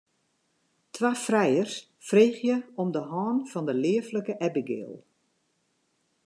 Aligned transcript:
Twa 0.95 1.11
frijers 1.25 1.75
freegje 2.09 2.57
om 2.81 2.89
de 2.95 3.03
hân 3.11 3.37
fan 3.49 3.65
de 3.69 3.75
leaflike 3.83 4.33
Abigail. 4.47 4.93